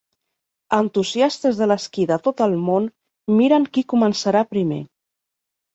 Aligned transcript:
Entusiastes 0.77 1.59
de 1.61 1.67
l'esquí 1.73 2.07
de 2.13 2.19
tot 2.29 2.43
el 2.49 2.57
món 2.71 2.89
miren 3.39 3.69
qui 3.77 3.89
començarà 3.95 4.47
primer. 4.57 4.85